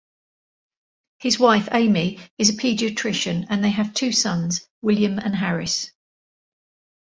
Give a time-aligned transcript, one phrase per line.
[1.19, 5.91] His wife, Amy, is a pediatrician and they have two sons, William and Harris.